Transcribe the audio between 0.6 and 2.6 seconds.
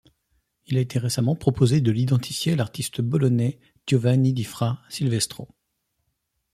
Il a été récemment proposé de l'identifier à